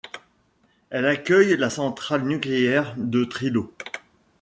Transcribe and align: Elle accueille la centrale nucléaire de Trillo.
Elle 0.89 1.05
accueille 1.05 1.55
la 1.57 1.69
centrale 1.69 2.23
nucléaire 2.25 2.95
de 2.97 3.23
Trillo. 3.23 3.71